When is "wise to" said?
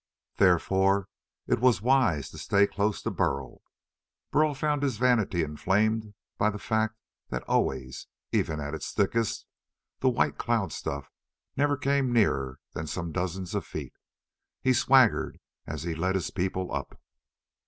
1.83-2.39